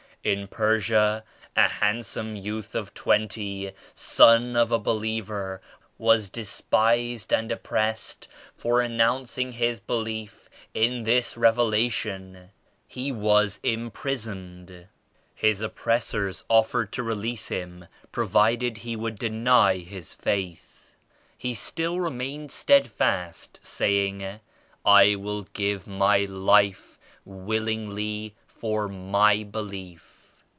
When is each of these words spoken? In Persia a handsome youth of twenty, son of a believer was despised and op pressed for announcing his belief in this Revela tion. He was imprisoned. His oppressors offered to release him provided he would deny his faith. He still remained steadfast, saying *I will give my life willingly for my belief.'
In 0.23 0.47
Persia 0.47 1.23
a 1.55 1.67
handsome 1.67 2.35
youth 2.35 2.75
of 2.75 2.93
twenty, 2.93 3.71
son 3.95 4.55
of 4.55 4.71
a 4.71 4.77
believer 4.77 5.63
was 5.97 6.29
despised 6.29 7.33
and 7.33 7.51
op 7.51 7.63
pressed 7.63 8.27
for 8.55 8.81
announcing 8.81 9.53
his 9.53 9.79
belief 9.79 10.47
in 10.75 11.05
this 11.05 11.33
Revela 11.33 11.91
tion. 11.91 12.51
He 12.87 13.11
was 13.11 13.59
imprisoned. 13.63 14.85
His 15.33 15.59
oppressors 15.59 16.43
offered 16.49 16.91
to 16.91 17.01
release 17.01 17.47
him 17.47 17.87
provided 18.11 18.77
he 18.77 18.95
would 18.95 19.17
deny 19.17 19.77
his 19.77 20.13
faith. 20.13 20.93
He 21.35 21.55
still 21.55 21.99
remained 21.99 22.51
steadfast, 22.51 23.59
saying 23.63 24.39
*I 24.85 25.15
will 25.15 25.47
give 25.53 25.87
my 25.87 26.25
life 26.25 26.99
willingly 27.25 28.35
for 28.45 28.87
my 28.87 29.41
belief.' 29.43 30.19